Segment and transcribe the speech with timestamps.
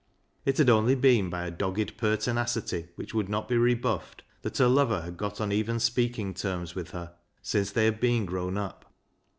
[0.45, 4.65] It had only been by a dogged pertinacity which would not be rebuffed that her
[4.67, 8.91] lover had got on even speaking terms with her since they had been grown up.